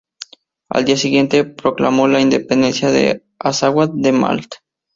[0.71, 4.47] Al día siguiente, proclamó la independencia del Azawad de Malí.